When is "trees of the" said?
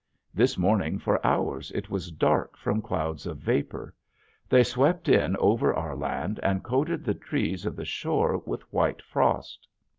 7.13-7.85